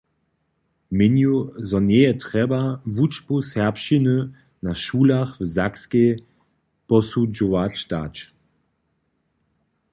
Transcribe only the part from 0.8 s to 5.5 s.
Měnju, zo njeje trjeba wučbu serbšćiny na šulach w